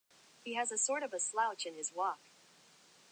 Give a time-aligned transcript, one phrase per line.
[0.43, 2.21] He has a sort of a slouch in his walk!